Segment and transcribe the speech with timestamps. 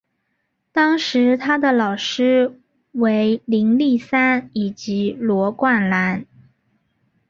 [0.71, 2.59] 当时他的老师
[2.93, 6.25] 为林立三以及罗冠兰。